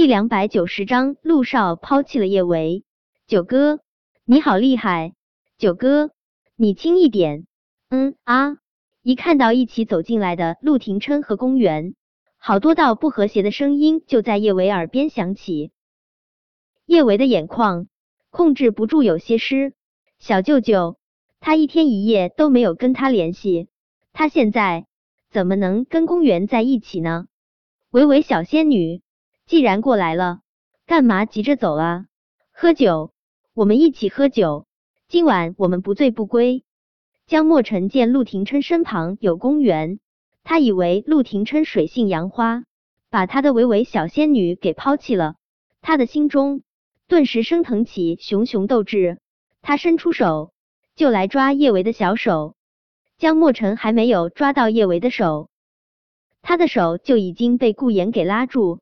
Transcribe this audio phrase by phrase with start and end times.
[0.00, 2.84] 第两百九十章，陆少抛弃了叶维。
[3.26, 3.80] 九哥，
[4.24, 5.12] 你好厉害！
[5.58, 6.10] 九哥，
[6.56, 7.46] 你轻一点。
[7.90, 8.56] 嗯啊！
[9.02, 11.94] 一看到一起走进来的陆廷琛和公园，
[12.38, 15.70] 好多道不和谐的声音就在叶维耳边响起。
[16.86, 17.86] 叶维的眼眶
[18.30, 19.74] 控制不住有些湿。
[20.18, 20.96] 小舅舅，
[21.40, 23.68] 他一天一夜都没有跟他联系，
[24.14, 24.86] 他现在
[25.30, 27.26] 怎么能跟公园在一起呢？
[27.90, 29.02] 维维小仙女。
[29.50, 30.42] 既然过来了，
[30.86, 32.06] 干嘛急着走啊？
[32.52, 33.10] 喝酒，
[33.52, 34.64] 我们一起喝酒。
[35.08, 36.62] 今晚我们不醉不归。
[37.26, 39.98] 江墨尘见陆廷琛身旁有公园，
[40.44, 42.62] 他以为陆廷琛水性杨花，
[43.10, 45.34] 把他的维维小仙女给抛弃了，
[45.80, 46.62] 他的心中
[47.08, 49.18] 顿时升腾起熊熊斗志。
[49.62, 50.52] 他伸出手
[50.94, 52.54] 就来抓叶维的小手，
[53.18, 55.50] 江墨尘还没有抓到叶维的手，
[56.40, 58.78] 他的手就已经被顾言给拉住。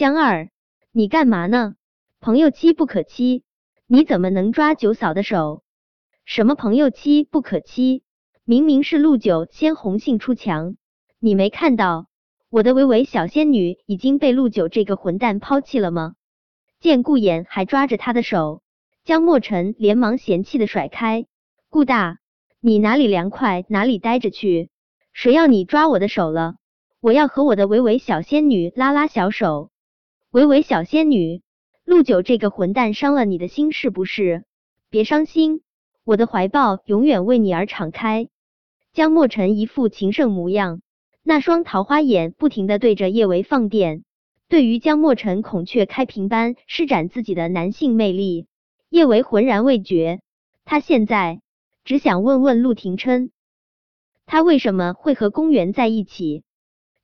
[0.00, 0.48] 江二，
[0.92, 1.74] 你干嘛呢？
[2.20, 3.44] 朋友妻不可欺，
[3.86, 5.62] 你怎么能抓九嫂的手？
[6.24, 8.02] 什么朋友妻不可欺？
[8.44, 10.76] 明明是陆九先红杏出墙，
[11.18, 12.06] 你没看到
[12.48, 16.14] 我的维维小仙女已经被陆九这个混蛋抛弃了吗？
[16.80, 18.62] 见顾衍还抓着他的手，
[19.04, 21.26] 江墨尘连忙嫌弃的甩开。
[21.68, 22.20] 顾大，
[22.58, 24.70] 你哪里凉快哪里待着去，
[25.12, 26.54] 谁要你抓我的手了？
[27.02, 29.70] 我要和我的维维小仙女拉拉小手。
[30.32, 31.42] 维维小仙女，
[31.84, 34.44] 陆九这个混蛋伤了你的心是不是？
[34.88, 35.62] 别伤心，
[36.04, 38.28] 我的怀抱永远为你而敞开。
[38.92, 40.82] 江墨尘一副情圣模样，
[41.24, 44.04] 那双桃花眼不停的对着叶维放电。
[44.48, 48.46] 对于江墨尘孔雀开屏般施展自己的男性魅力，
[48.88, 50.20] 叶维浑然未觉。
[50.64, 51.40] 他现在
[51.82, 53.32] 只想问问陆廷琛，
[54.26, 56.44] 他为什么会和公园在一起？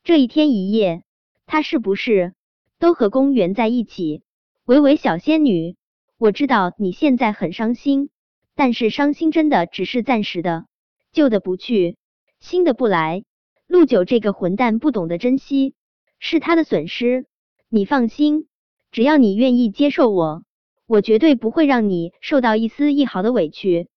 [0.05, 1.03] 这一天一夜，
[1.45, 2.35] 他是不是？
[2.79, 4.23] 都和公园在一起，
[4.65, 5.77] 维维小仙女，
[6.19, 8.11] 我知道你现在很伤心，
[8.55, 10.67] 但是伤心真的只是暂时的，
[11.13, 11.97] 旧的不去，
[12.39, 13.25] 新的不来。
[13.67, 15.75] 陆九这个混蛋不懂得珍惜，
[16.19, 17.27] 是他的损失。
[17.69, 18.47] 你放心，
[18.93, 20.45] 只要你愿意接受我，
[20.87, 23.89] 我绝对不会让你受到一丝一毫的委屈。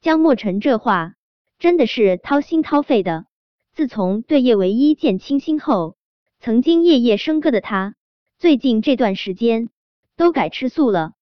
[0.00, 1.14] 江墨尘这话
[1.58, 3.26] 真的是掏心掏肺的。
[3.72, 5.96] 自从对叶唯一见倾心后，
[6.40, 7.94] 曾经夜夜笙歌的他。
[8.38, 9.70] 最近这段时间
[10.16, 11.12] 都改吃素了。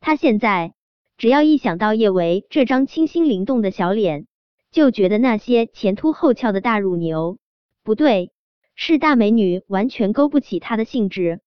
[0.00, 0.74] 他现在
[1.16, 4.26] 只要一想到叶维这张清新灵动的小脸，
[4.72, 7.38] 就觉得那些前凸后翘的大乳牛
[7.84, 8.32] 不对，
[8.74, 11.40] 是大美女完全勾不起他的兴致。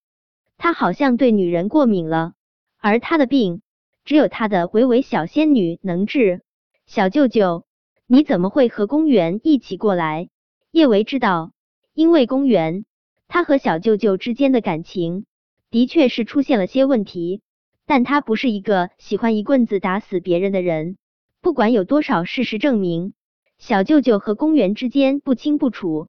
[0.58, 2.34] 他好像对女人过敏了，
[2.78, 3.62] 而他的病
[4.06, 6.42] 只有他的维维小仙女能治。
[6.86, 7.66] 小舅舅，
[8.08, 10.30] 你怎么会和公园一起过来？
[10.72, 11.52] 叶维知道，
[11.94, 12.86] 因为公园。
[13.30, 15.26] 他和小舅舅之间的感情
[15.70, 17.42] 的确是出现了些问题，
[17.86, 20.98] 但他不是一个喜欢一棍子打死别人的人。
[21.40, 23.14] 不管有多少事实证明
[23.60, 26.08] 小舅舅和公园之间不清不楚，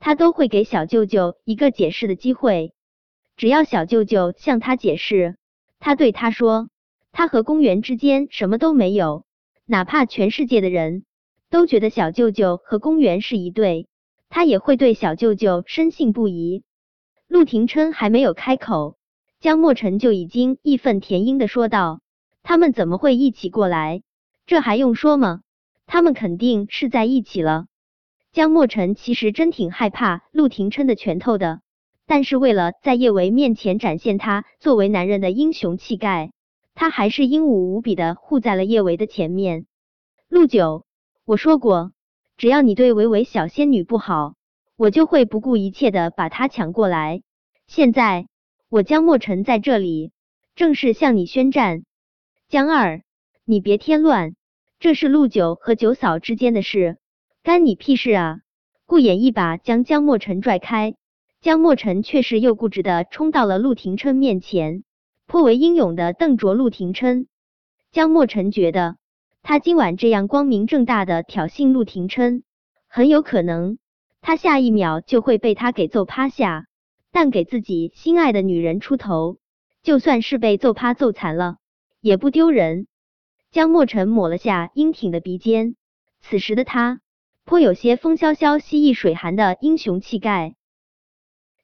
[0.00, 2.74] 他都会给小舅舅一个解释的机会。
[3.36, 5.36] 只要小舅舅向他解释，
[5.78, 6.68] 他对他说
[7.12, 9.24] 他和公园之间什么都没有，
[9.64, 11.04] 哪怕全世界的人
[11.50, 13.86] 都觉得小舅舅和公园是一对。
[14.28, 16.62] 他也会对小舅舅深信不疑。
[17.28, 18.96] 陆廷琛还没有开口，
[19.40, 22.00] 江墨尘就已经义愤填膺的说道
[22.42, 24.02] ：“他们怎么会一起过来？
[24.46, 25.40] 这还用说吗？
[25.86, 27.66] 他们肯定是在一起了。”
[28.32, 31.60] 江墨尘其实真挺害怕陆廷琛的拳头的，
[32.06, 36.32] 但是为了在叶维面前展现他作为男人的英雄气概，
[36.74, 39.66] 他还是英武无比的护在了叶维的前面。
[40.28, 40.84] 陆九，
[41.24, 41.92] 我说过。
[42.36, 44.34] 只要你对维维小仙女不好，
[44.76, 47.22] 我就会不顾一切的把她抢过来。
[47.66, 48.28] 现在
[48.68, 50.12] 我江墨尘在这里，
[50.54, 51.84] 正式向你宣战。
[52.46, 53.02] 江二，
[53.46, 54.34] 你别添乱，
[54.78, 56.98] 这是陆九和九嫂之间的事，
[57.42, 58.40] 干你屁事啊！
[58.84, 60.94] 顾衍一把将江墨尘拽开，
[61.40, 64.84] 江墨尘却是又固执的冲到了陆廷琛面前，
[65.26, 67.28] 颇为英勇的瞪着陆廷琛。
[67.92, 68.96] 江墨尘觉得。
[69.48, 72.42] 他今晚这样光明正大的挑衅陆廷琛，
[72.88, 73.78] 很有可能
[74.20, 76.66] 他下一秒就会被他给揍趴下。
[77.12, 79.38] 但给自己心爱的女人出头，
[79.84, 81.58] 就算是被揍趴揍残了，
[82.00, 82.88] 也不丢人。
[83.52, 85.76] 江墨尘抹了下英挺的鼻尖，
[86.20, 87.00] 此时的他
[87.44, 90.56] 颇有些风萧萧兮易水寒的英雄气概。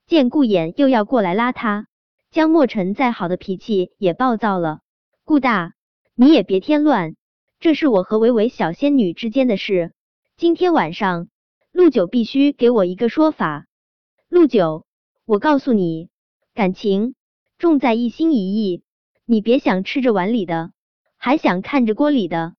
[0.07, 1.89] 见顾衍又要过来拉他，
[2.31, 4.83] 江墨尘再好的脾气也暴躁了。
[5.25, 5.75] 顾大，
[6.15, 7.17] 你也别添乱。
[7.63, 9.93] 这是我和维维小仙女之间的事，
[10.37, 11.29] 今天晚上
[11.71, 13.69] 陆九必须给我一个说法。
[14.29, 14.85] 陆九，
[15.27, 16.09] 我告诉你，
[16.55, 17.15] 感情
[17.59, 18.83] 重在一心一意，
[19.25, 20.73] 你别想吃着碗里的，
[21.17, 22.57] 还想看着锅里的。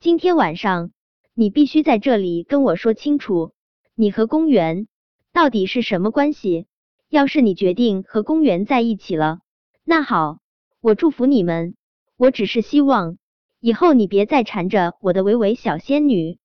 [0.00, 0.90] 今天晚上
[1.34, 3.52] 你必须在这里跟我说清楚，
[3.94, 4.88] 你和公园
[5.32, 6.66] 到底是什么关系？
[7.08, 9.38] 要是你决定和公园在一起了，
[9.84, 10.40] 那好，
[10.80, 11.76] 我祝福你们。
[12.16, 13.18] 我只是希望
[13.64, 16.40] 以后你别再缠着我的维维小仙女。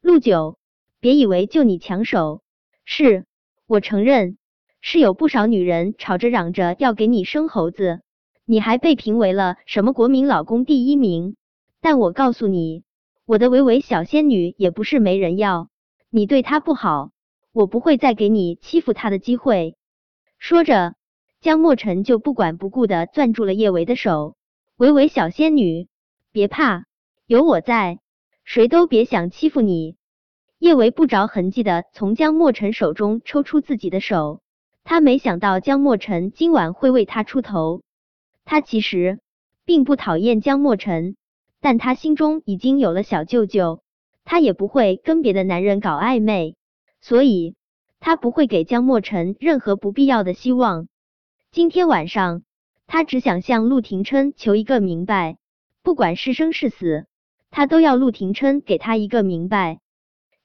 [0.00, 0.58] 陆九，
[1.00, 2.40] 别以为就你抢手，
[2.84, 3.26] 是
[3.66, 4.38] 我承认
[4.80, 8.02] 是有不少女人吵着嚷着要给你生猴子，
[8.44, 11.34] 你还被评为了什么国民老公第一名。
[11.80, 12.84] 但我告诉你，
[13.26, 15.68] 我的维维小仙女也不是没人要，
[16.10, 17.10] 你对她不好，
[17.52, 19.74] 我不会再给你欺负她的机会。
[20.38, 20.94] 说着，
[21.40, 24.36] 江墨尘就不管不顾的攥住了叶维的手。
[24.76, 25.88] 维维小仙女，
[26.32, 26.86] 别怕，
[27.26, 27.98] 有我在，
[28.42, 29.96] 谁都别想欺负你。
[30.58, 34.40] 叶维不着痕迹的从江墨尘手中抽出自己的手，
[34.82, 37.82] 他没想到江墨尘今晚会为他出头。
[38.46, 39.20] 他其实
[39.66, 41.16] 并不讨厌江墨尘，
[41.60, 43.82] 但他心中已经有了小舅舅，
[44.24, 46.56] 他也不会跟别的男人搞暧昧，
[47.02, 47.56] 所以
[48.00, 50.88] 他不会给江墨尘任何不必要的希望。
[51.50, 52.42] 今天晚上。
[52.88, 55.38] 他只想向陆廷琛求一个明白，
[55.82, 57.06] 不管是生是死，
[57.50, 59.80] 他都要陆廷琛给他一个明白。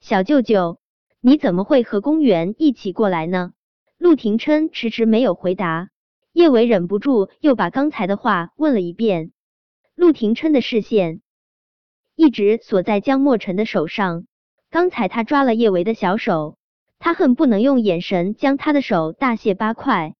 [0.00, 0.78] 小舅舅，
[1.20, 3.52] 你怎么会和公园一起过来呢？
[3.98, 5.90] 陆廷琛迟迟没有回答，
[6.32, 9.32] 叶伟忍不住又把刚才的话问了一遍。
[9.94, 11.22] 陆廷琛的视线
[12.14, 14.26] 一直锁在江墨尘的手上，
[14.70, 16.56] 刚才他抓了叶维的小手，
[16.98, 20.14] 他恨不能用眼神将他的手大卸八块。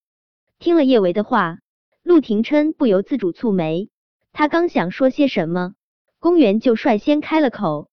[0.59, 1.59] 听了叶维的话。
[2.01, 3.89] 陆廷琛不由自主蹙眉，
[4.31, 5.73] 他刚想说些什么，
[6.19, 7.89] 公园就率先开了口：“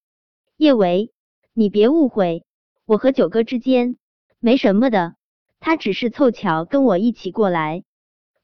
[0.56, 1.12] 叶维，
[1.52, 2.44] 你别误会，
[2.84, 3.96] 我和九哥之间
[4.38, 5.14] 没什么的，
[5.60, 7.82] 他只是凑巧跟我一起过来。”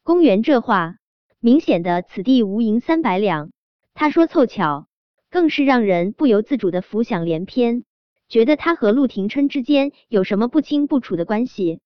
[0.03, 0.97] 公园这话
[1.39, 3.53] 明显的此地无银三百两，
[3.95, 4.87] 他说凑巧，
[5.31, 7.85] 更是让人不由自主的浮想联翩，
[8.29, 11.81] 觉得他和陆廷琛之间有什么不清不楚的关系。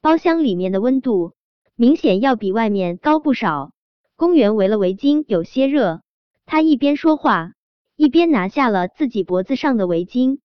[0.00, 1.34] 包厢里面的温度。
[1.80, 3.70] 明显要比外面高不少。
[4.18, 6.02] 公园围了围巾，有些热。
[6.44, 7.52] 他一边说话，
[7.94, 10.40] 一边拿下了自己脖子上的围巾。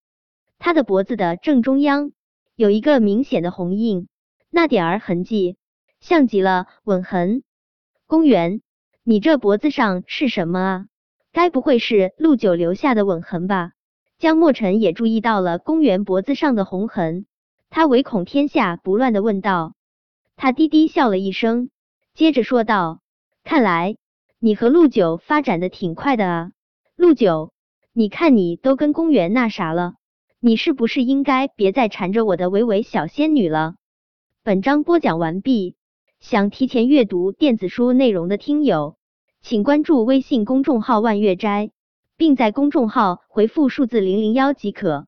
[0.59, 2.11] 他的脖子的正中央
[2.55, 4.07] 有一个明显的红印，
[4.51, 5.57] 那点儿痕迹
[5.99, 7.41] 像极了吻痕。
[8.05, 8.61] 公园，
[9.03, 10.85] 你这脖子上是什么啊？
[11.31, 13.71] 该不会是陆九留下的吻痕吧？
[14.19, 17.25] 江墨尘也注意到了公园脖子上的红痕，
[17.71, 19.73] 他唯恐天下不乱的问道。
[20.35, 21.71] 他低低笑了一声，
[22.13, 22.99] 接着说道
[23.43, 23.97] ：“看来
[24.39, 26.51] 你和陆九发展的挺快的啊，
[26.95, 27.51] 陆九，
[27.91, 29.95] 你看你都跟公园那啥了，
[30.39, 33.75] 你是不是应该别再缠着我的维维小仙女了？”
[34.43, 35.75] 本章播讲完毕，
[36.19, 38.95] 想提前阅读电子书内容的听友，
[39.41, 41.71] 请关注微信公众号“万月斋”，
[42.17, 45.05] 并在公众号回复数字零零幺即可。